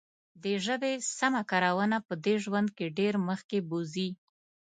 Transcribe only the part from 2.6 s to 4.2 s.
کې ډېر مخکې بوزي.